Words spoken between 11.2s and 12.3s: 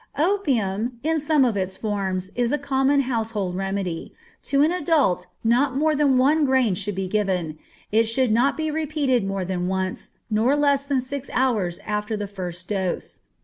hours after the